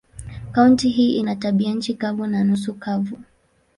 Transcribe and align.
Kaunti 0.51 0.89
hii 0.89 1.09
ina 1.17 1.35
tabianchi 1.35 1.93
kavu 1.93 2.27
na 2.27 2.43
nusu 2.43 2.73
kavu. 2.73 3.17